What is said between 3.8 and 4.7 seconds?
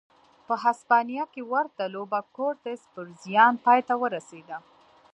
ته ورسېده.